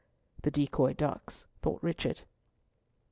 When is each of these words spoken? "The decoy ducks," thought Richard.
"The 0.41 0.49
decoy 0.49 0.93
ducks," 0.93 1.45
thought 1.61 1.83
Richard. 1.83 2.21